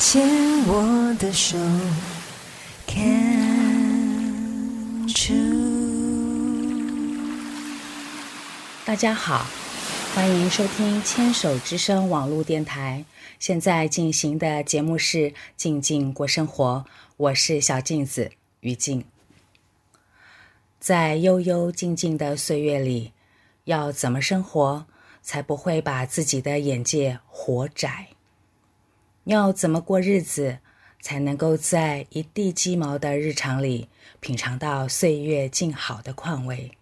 [0.00, 0.26] 牵
[0.66, 1.58] 我的手
[2.86, 4.30] ，Can。
[8.86, 9.46] 大家好，
[10.14, 13.04] 欢迎收听牵手之声网络电台。
[13.38, 15.18] 现在进行的节目是
[15.58, 16.86] 《静静过生活》，
[17.18, 19.04] 我是小镜子于静。
[20.80, 23.12] 在悠悠静静的岁月里，
[23.64, 24.86] 要怎么生活
[25.20, 28.06] 才不会把自己的眼界活窄？
[29.30, 30.58] 要怎么过日子
[31.00, 36.72] 才能够在一地鸡毛的日常里品尝到岁月静好的况味？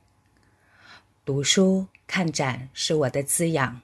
[1.27, 3.83] 读书看展是我的滋养，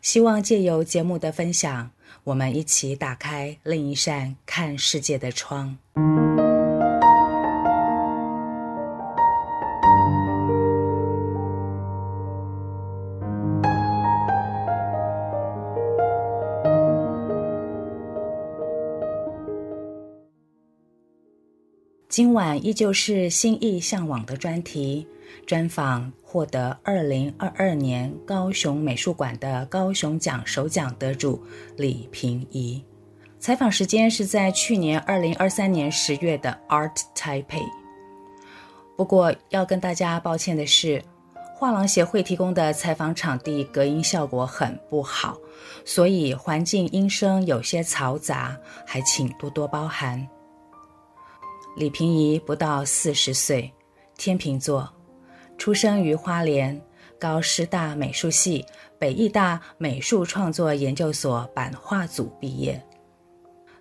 [0.00, 1.90] 希望借由节目的分享，
[2.24, 5.76] 我们一起打开另一扇看世界的窗。
[22.12, 25.06] 今晚依旧是心意向往的专题，
[25.46, 31.42] 专访获得二零二二年高雄美术馆的高雄奖首奖得主
[31.74, 32.84] 李平宜。
[33.38, 37.64] 采访时间是在去年二零二三年十月的 Art Taipei。
[38.94, 41.02] 不过要跟大家抱歉的是，
[41.56, 45.38] 画廊协会提供的采访场地隔音效果很不好，
[45.86, 48.54] 所以环境音声有些嘈杂，
[48.86, 50.28] 还请多多包涵。
[51.74, 53.72] 李平宜不到四十岁，
[54.18, 54.92] 天秤座，
[55.56, 56.78] 出生于花莲，
[57.18, 58.64] 高师大美术系、
[58.98, 62.80] 北艺大美术创作研究所版画组毕业，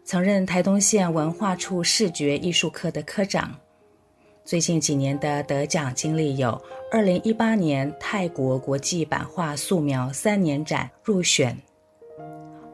[0.06, 3.54] 曾任台东县文化处视觉艺术科的科长。
[4.46, 6.60] 最近几年的得奖经历有：
[6.92, 11.56] 二零一八年泰国国际版画素描三年展入选。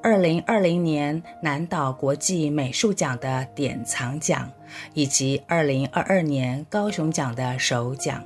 [0.03, 4.49] 二零二零年南岛国际美术奖的典藏奖，
[4.93, 8.23] 以及二零二二年高雄奖的首奖。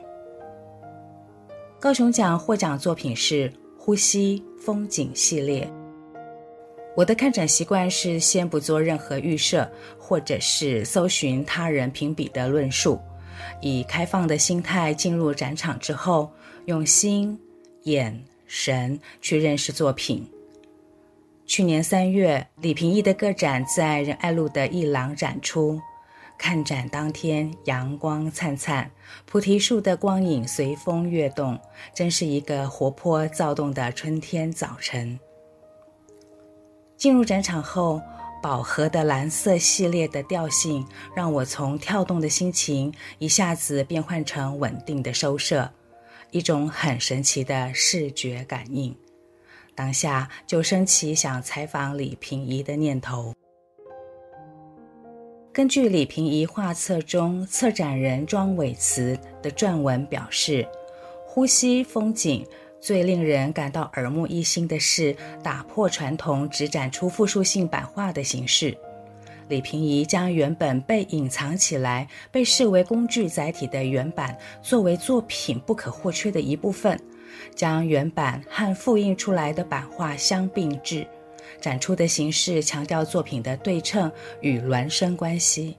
[1.80, 5.68] 高雄奖获奖作品是《呼吸风景》系列。
[6.96, 13.00] 我的看展习惯是先不做任何预设，或者是搜寻他人评比的论述，
[13.62, 16.30] 以开放的心态进入展场之后，
[16.66, 17.40] 用心、
[17.84, 20.30] 眼、神去认识作品。
[21.46, 25.80] 去年三月，李平义的个展在仁爱路的艺廊展出。
[26.42, 28.90] 看展当天，阳光灿灿，
[29.28, 31.58] 菩提树的光影随风跃动，
[31.94, 35.20] 真是一个活泼躁动的春天早晨。
[36.98, 38.02] 进入展场后，
[38.42, 40.84] 饱和的蓝色系列的调性，
[41.16, 45.72] 让我从跳动的心情一下子变换成稳定的收摄，
[46.32, 48.98] 一种很神奇的视觉感应。
[49.76, 53.32] 当下就升起想采访李平宜的念头。
[55.54, 60.66] 根据李平宜画册中策展人庄伟慈的撰文表示，
[61.26, 62.48] 呼吸风景
[62.80, 65.14] 最令人感到耳目一新的是
[65.44, 68.78] 打破传统只展出复数性版画的形式。
[69.50, 76.98] 李平宜将原本被隐藏起来、被视为工具载体的原版作为作品不可或缺的一部分。
[77.56, 81.06] 将原版和复印出来的版画相并置，
[81.62, 84.12] 展出的形式强调作品的对称
[84.42, 85.78] 与孪生关系。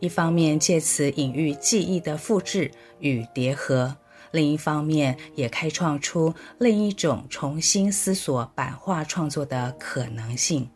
[0.00, 3.94] 一方面借此隐喻记忆的复制与叠合，
[4.30, 10.68] 另一方面也开创出另一种重新思索版画创作的可能性。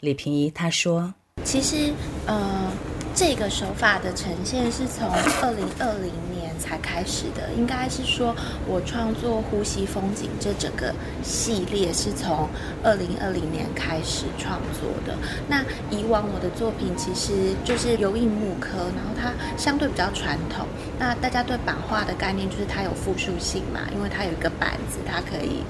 [0.00, 1.12] 李平宜他说
[1.44, 1.92] ：“其实，
[2.26, 2.72] 呃，
[3.14, 5.06] 这个手法的呈现是从
[5.42, 8.36] 二零二零年。”才开始的，应该是说，
[8.66, 12.48] 我创作《呼吸风景》这整个系列是从
[12.84, 15.16] 二零二零年开始创作的。
[15.48, 20.66] 那以往我的作品其实就是油印木刻，然后它相对比较传统。
[20.98, 25.64] 那大家对版画的概念就是它有复数性嘛，因为它有一个板子，它可以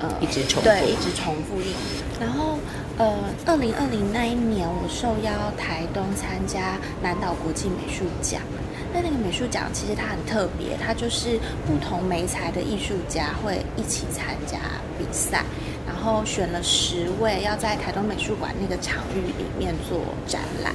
[0.00, 1.72] 呃一直重复，对，一直重复印。
[2.20, 2.58] 然后
[2.98, 3.16] 呃，
[3.46, 8.40] 二零二零那一年，我受邀台东参加南岛国际美术奖。
[8.92, 14.58] 那那个美术奖其实它很特别，它就是不同媒材的艺术家会一起参加
[14.98, 15.44] 比赛，
[15.86, 20.72] 然后选了十位要在台东美术馆那个场域里面做展览。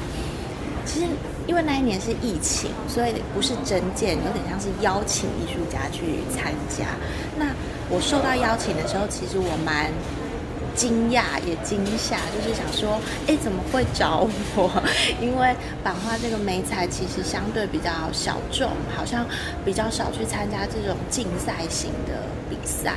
[0.85, 1.05] 其实
[1.47, 6.85] 因为那一年是疫情，所以不是征件，有点像是邀请艺术家去参加。
[7.37, 7.53] 那
[7.89, 9.91] 我受到邀请的时候，其实我蛮
[10.77, 12.97] 惊讶也惊吓，就是想说，
[13.27, 14.25] 哎，怎么会找
[14.55, 14.71] 我？
[15.19, 15.53] 因为
[15.83, 19.25] 版画这个媒材其实相对比较小众，好像
[19.65, 22.93] 比较少去参加这种竞赛型的比赛，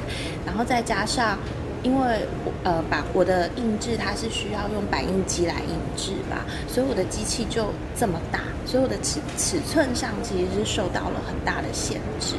[0.46, 1.36] 然后再加上。
[1.82, 2.26] 因为
[2.62, 12.34] 呃，把我的印制它是需要用版印机来印制吧，所以我的机器就这么大，所以我的尺尺寸上其实是受到了很大的限制。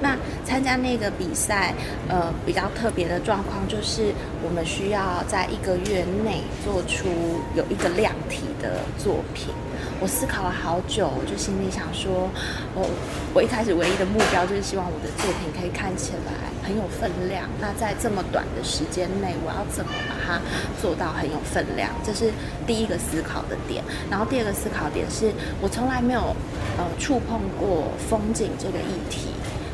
[0.00, 1.74] 那参加那个比赛，
[2.08, 4.10] 呃，比较特别的状况就是
[4.44, 7.08] 我们需要在一个月内做出
[7.54, 9.54] 有一个量体的作品。
[10.00, 12.28] 我思考了好久，就心里想说，
[12.74, 12.90] 我
[13.32, 17.48] 我一开始唯一的目标就是希望我的作品可以看起来很有分量。
[17.60, 20.40] 那在这么短的时间内，我要怎么把它
[20.80, 21.88] 做到很有分量？
[22.02, 22.32] 这是
[22.66, 23.84] 第一个思考的点。
[24.10, 25.30] 然后第二个思考点是
[25.60, 26.34] 我从来没有
[26.76, 29.30] 呃触碰过风景这个议题，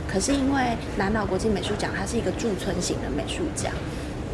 [0.07, 3.73] 可是因为南岛国际美术奖，它是一个驻村型的美术奖。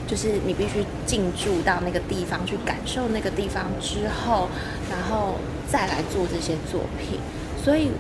[0.07, 4.49] 就是你必须进驻到那个地方去感受那个地方之后，
[4.91, 5.37] 然后
[5.71, 7.19] 再来做这些作品。
[7.63, 7.91] 所以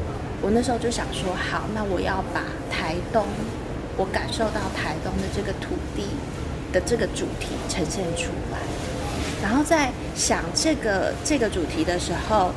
[0.42, 3.24] 我那时候就想说，好，那我要把台东，
[3.96, 6.04] 我感受到台东的这个土地
[6.72, 8.58] 的这个主题呈现出来。
[9.42, 12.52] 然后在想这个这个主题的时候，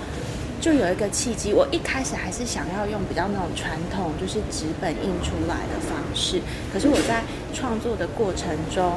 [0.60, 1.54] 就有一个契机。
[1.54, 6.42] 我一开始还是想要用比较那种传统，就是纸本印出来的方式。
[6.74, 7.24] 可是我在
[7.54, 8.94] 创作的过程中，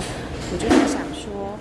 [0.53, 1.57] 我就在想说，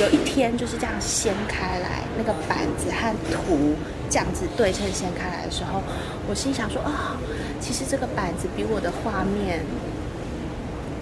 [0.00, 3.74] 有一天就是这样掀开来，那个板子和图
[4.10, 5.80] 这样子对称掀开来的时候，
[6.28, 7.16] 我心想说啊、
[7.60, 9.60] 其实这个板子比我的画面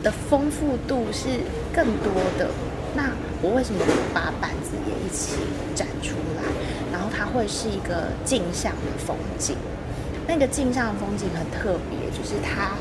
[0.02, 1.28] 的丰富度是
[1.72, 2.50] 更多的。
[2.94, 3.08] 那
[3.40, 5.36] 我为什么不把板子也一起
[5.74, 6.42] 展出来？
[6.92, 9.56] 然后它会是一个镜像的风景。
[10.26, 12.72] 那个镜像的风景很特别，就是它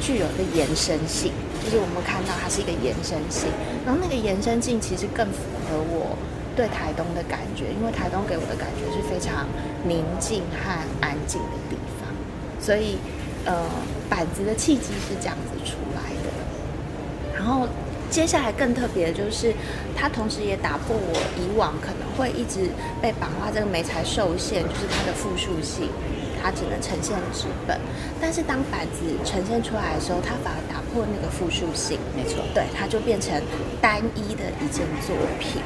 [0.00, 1.32] 具有一个延伸性。
[1.66, 3.50] 就是我们看到它是一个延伸性，
[3.84, 6.16] 然后那个延伸性其实更符合我
[6.54, 9.48] 对台东的感觉，因为台东给我的感觉是非常
[9.82, 10.70] 宁静和
[11.00, 12.06] 安静的地方，
[12.60, 12.98] 所以
[13.44, 13.66] 呃
[14.08, 17.34] 板子的契机是这样子出来的。
[17.34, 17.66] 然后
[18.08, 19.52] 接下来更特别的就是，
[19.96, 22.70] 它同时也打破我以往可能会一直
[23.02, 25.90] 被版画这个媒材受限，就是它的复数性。
[26.42, 27.78] 它只能呈现纸本，
[28.20, 31.98] 但是当板子呈现出来的时候，它反而打破那个复数性。
[32.14, 33.40] 没错，对，它就变成
[33.80, 35.62] 单一的一件作品。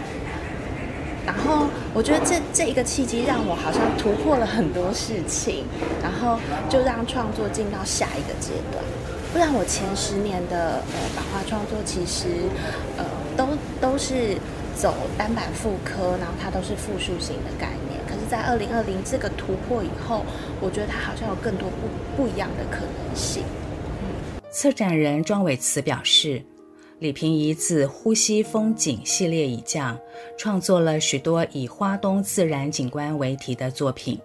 [1.26, 5.64] 然后我觉得这这一个契机让我好像突破了很多事情，
[6.02, 6.38] 然后
[6.68, 8.82] 就让创作进到下一个阶段。
[9.32, 12.26] 不然我前十年的呃版画创作其实
[12.96, 13.04] 呃
[13.36, 13.46] 都
[13.80, 14.36] 都是
[14.74, 17.68] 走单板复刻，然后它都是复数型的概。
[18.30, 20.24] 在二零二零这个突破以后，
[20.60, 23.42] 我觉得它好像有更多不不一样的可能性。
[24.52, 26.40] 策展人庄伟慈表示，
[27.00, 29.98] 李平宜自呼吸风景系列以降，
[30.38, 34.16] 创作了许多以花东自然景观为题的作品。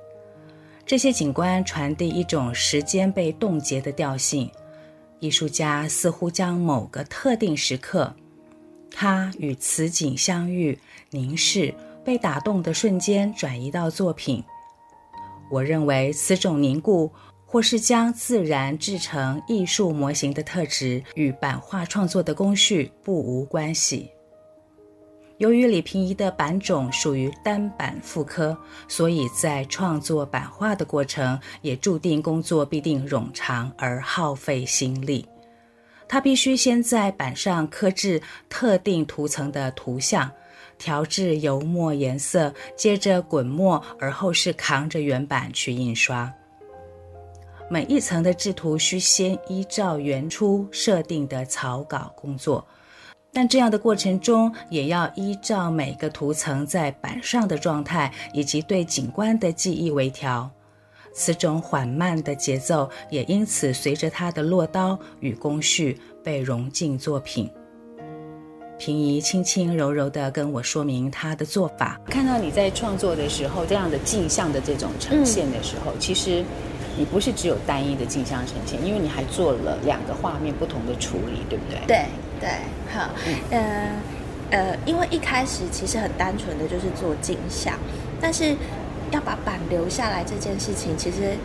[0.86, 4.48] 这些景观传递一种时间被冻结的调性，
[5.20, 8.14] 艺术家似乎将某个特定时刻，
[8.92, 10.78] 他与此景相遇、
[11.10, 11.74] 凝视。
[12.06, 14.44] 被打动的瞬间转移到作品，
[15.50, 17.12] 我认为此种凝固
[17.46, 24.12] 或是将自然制成艺术模型的特质，与版画创作的工序不无关系。
[25.38, 28.58] 由于李平宜的版种属于单板复刻，
[28.88, 35.28] 所以在创作版画的过程也注定工作必定冗长而耗费心力。
[36.08, 40.32] 他必须先在板上刻制特定图层的图像。
[40.78, 46.32] 调制油墨颜色，接着滚墨，而后是扛着原版去印刷。
[47.70, 52.64] 每一层的制图需先依照原初设定的草稿工作，
[53.34, 60.50] 但这样的过程中也要依照每个图层在板上的状态以及对景观的记忆微调。
[61.12, 67.50] 此种缓慢的节奏也因此随着他的落刀与工序被融进作品。
[68.78, 72.00] 平姨轻轻柔柔地跟我说明她的做法。
[72.08, 76.44] 看到你在创作的时候，这样的镜像的这种呈现的时候，嗯、其实
[76.98, 81.80] 你不是只有单一的镜像呈现，因为你还做了两个画面不同的处理，对不对？
[81.88, 82.06] 对
[82.40, 82.50] 对，
[82.94, 83.92] 好，嗯呃，
[84.52, 87.80] 呃，因为一开始其实很单纯的就是做镜像，
[88.20, 88.56] 但是
[89.12, 91.38] 要把板留下来这件事情，其实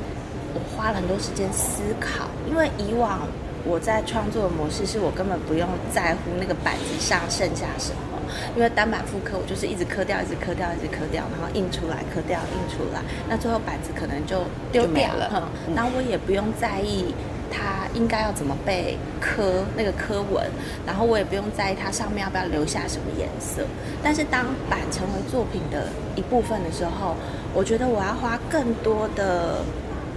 [0.52, 3.20] 我花了很多时间思考，因为以往。
[3.64, 8.20] 我在创作的模式是我根本不用在乎那个板子上剩下什么，
[8.56, 15.30] 因为单板复刻，我就是一直刻掉，一直刻掉，一直刻掉，然后印出来，刻掉，印出来，那最后板子可能就丢掉了。
[15.34, 17.14] 嗯，然后我也不用在意
[17.50, 20.48] 它应该要怎么被刻那个刻纹，
[20.86, 23.66] 然后我也不用在意它上面要不要留下什么颜色。
[24.02, 27.14] 但是当板成为作品的一部分的时候，
[27.52, 29.58] 我觉得我要花更多的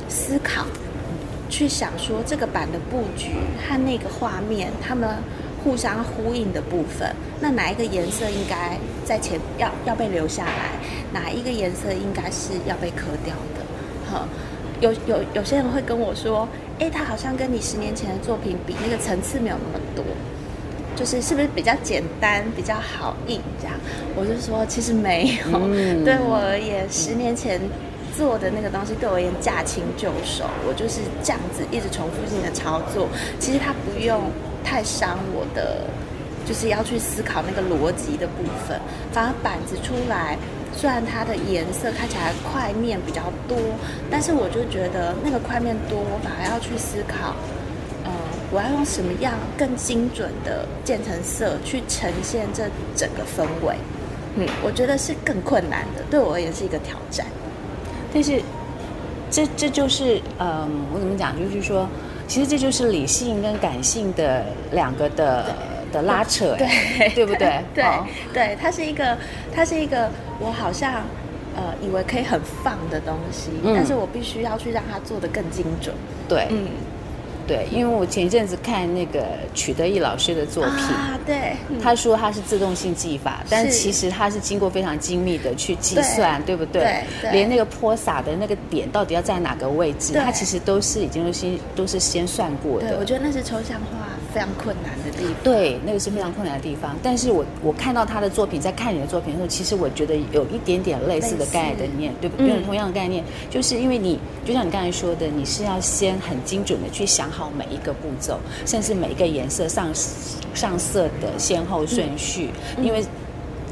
[0.07, 0.65] 思考。
[1.53, 3.29] 去想说这个版的布局
[3.61, 5.07] 和那个画面，他们
[5.63, 10.71] 互相呼应的部分，那哪一个颜色应该在前要要被留下来，
[11.13, 13.61] 哪一个颜色应该是要被磕掉的？
[14.11, 14.27] 哈，
[14.81, 20.03] 有有有些人会跟我说，哎，他好像跟你十年前的作品比，那个层次没有那么多，
[20.95, 23.75] 就是是不是比较简单，比较好印这样？
[24.15, 27.61] 我就说其实没有，嗯、对我而言，十年前。
[28.15, 33.07] 做的那个东西对我而言驾轻就熟，我就是这样子一直重复性的操作。
[33.39, 34.31] 其实它不用
[34.63, 35.87] 太伤我的，
[36.45, 38.79] 就是要去思考那个逻辑的部分。
[39.11, 40.37] 反而板子出来，
[40.75, 43.57] 虽然它的颜色看起来块面比较多，
[44.11, 47.35] 但是我就觉得那个块面多，我反而要去思考，
[48.05, 48.11] 嗯，
[48.51, 52.63] 我要用什么样更精准的渐层色去呈现这
[52.95, 53.75] 整个氛围。
[54.35, 57.25] 嗯，我觉得是更困难的，对我而言是一个挑战。
[58.13, 58.41] 但是，
[59.31, 61.33] 这这就是，嗯，我怎么讲？
[61.37, 61.87] 就是说，
[62.27, 65.45] 其实这就是理性跟感性的两个的
[65.91, 67.63] 的拉扯，对，对不对？
[67.73, 67.83] 对
[68.33, 69.17] 对，它是一个，
[69.53, 71.01] 它是一个，我好像
[71.55, 75.95] 呃以为可以很放的东西，嗯，但是我必须要去让它做的更精准，
[76.29, 76.67] 对，嗯。
[77.47, 86.81] 对，因为我前一阵子看那个曲德义老师的作品，啊，对，他说他是自动性技法，但其实他是经过非常精密的去计算，对，对不对？
[86.81, 92.89] 对，对，连那个泼洒的那个点到底要在哪个位置，他其实都是已经都先都是先算过的。
[92.89, 95.33] 对，我觉得那是抽象化非常困难的地方。
[95.43, 96.95] 对，那个是非常困难的地方。
[97.03, 102.61] 但是我我看到他的作品，在看你的作品的时候，其实我觉得有一点点类似的概念，对不对？
[102.61, 107.33] 同样的概念，就是因为你就像你刚才说的，你是要先很精准的去想。
[107.33, 109.89] 好每一个步骤，甚至每一个颜色上
[110.53, 113.03] 上色的先后顺序，嗯、因为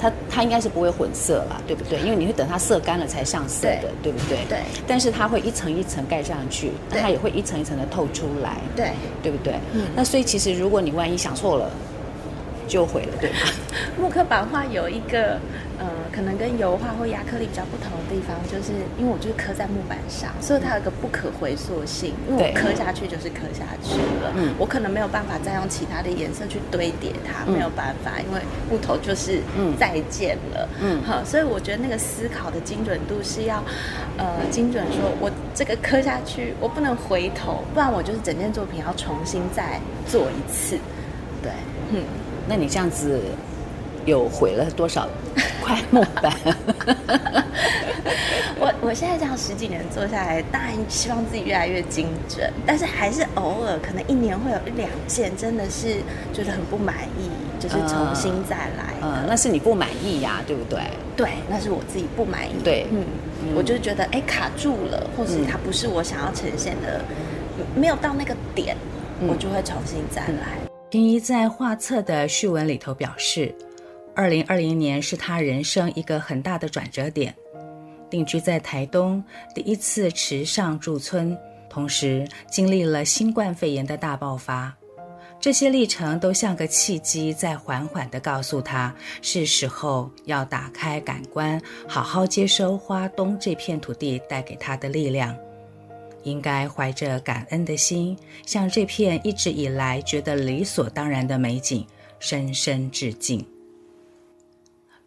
[0.02, 2.00] 它它应该是不会混色啦，对不对？
[2.00, 4.40] 因为你会等它色干了才上色的，对，对不对？
[4.50, 4.60] 对。
[4.88, 8.92] 但是它会一层一层盖上去，它也会一层一层的透出来，对，
[9.22, 9.54] 对不对？
[9.74, 9.86] 嗯。
[9.96, 11.70] 那所以其实如果你万一想错了，
[12.72, 13.30] 就毁了，对。
[13.30, 13.36] 吧？
[14.00, 15.38] 木刻版画有一个。
[15.82, 22.14] 呃，可能跟油画或亚克力比较不同的地方，就是因为我就是刻在木板上，所以它有个不可回溯性。
[22.30, 29.42] 因为我刻下去就是刻下去了，嗯，我可能没有办法再用其他的颜色去堆叠它，嗯，没有办法，因为木头就是
[29.80, 33.64] 再见了，嗯，好，所以我觉得那个思考的精准度是要，
[34.18, 40.78] 呃，精准说，我这个刻下去，我不能回头，不然我就是整件作品要重新再做一次，
[41.42, 41.52] 对，
[41.90, 42.04] 嗯，
[42.52, 43.22] 那你这样子。
[44.04, 45.08] 有毁了多少
[45.62, 46.34] 块木板？
[48.58, 55.98] 我我现在这样十几年做下来，当然希望自己越来越精准，但是还是偶尔可能一年会有一两件，真的是
[56.34, 57.30] 觉得很不满意，
[57.60, 58.96] 就是重新再来。
[59.04, 60.82] 嗯，嗯，那是你不满意呀，对不对？
[61.16, 62.54] 对，那是我自己不满意。
[62.64, 63.06] 对，嗯，
[63.56, 67.02] 我就觉得哎卡住了，或是它不是我想要呈现的，
[67.76, 68.76] 没有到那个点，
[69.28, 70.71] 我就会重新再来。
[70.92, 73.56] 平一在画册的序文里头表示。
[74.14, 77.34] 二零二零年是他人生一个很大的转折点，
[78.10, 79.24] 定居在台东，
[79.56, 81.36] 第一次池上驻村，
[81.70, 84.76] 同时经历了新冠肺炎的大爆发，
[85.40, 95.34] 这些历程都像个契机，在缓缓地告诉他，是时候要打开感官，好好接收花东这片土地带给他的力量，
[96.24, 101.86] 应该怀着感恩的心，向这片一直以来觉得理所当然的美景
[102.20, 103.46] 深深致敬。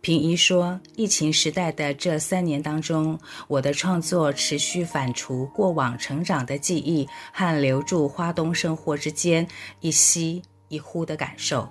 [0.00, 3.18] 平一说：“疫情时代的这三年当中，
[3.49, 9.49] 我的创作持续反刍过往成长的记忆和留住花东生活之间
[9.80, 11.66] 一吸一呼的感受，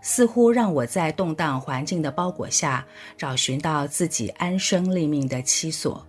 [0.00, 6.06] 似乎让我在动荡环境的包裹下找寻到自己安身立命的栖所。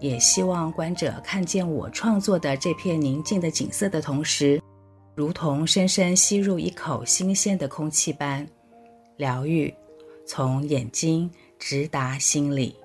[0.00, 4.60] 也希望观者看见我创作的这片宁静的景色的同时，
[5.14, 8.46] 如同深深吸入一口新鲜的空气般
[9.16, 9.72] 疗愈。”
[10.26, 11.28] 从眼睛
[11.58, 12.76] 直达心里。